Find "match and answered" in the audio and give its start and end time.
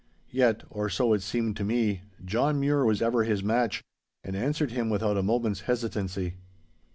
3.43-4.71